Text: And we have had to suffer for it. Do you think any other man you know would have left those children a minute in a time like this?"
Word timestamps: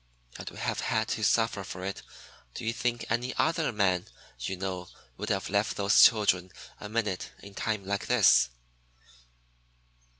And 0.39 0.49
we 0.49 0.57
have 0.57 0.79
had 0.79 1.09
to 1.09 1.23
suffer 1.23 1.63
for 1.63 1.85
it. 1.85 2.01
Do 2.55 2.65
you 2.65 2.73
think 2.73 3.05
any 3.07 3.35
other 3.35 3.71
man 3.71 4.07
you 4.39 4.57
know 4.57 4.87
would 5.17 5.29
have 5.29 5.47
left 5.51 5.77
those 5.77 6.01
children 6.01 6.51
a 6.79 6.89
minute 6.89 7.29
in 7.43 7.51
a 7.51 7.55
time 7.55 7.85
like 7.85 8.07
this?" 8.07 8.49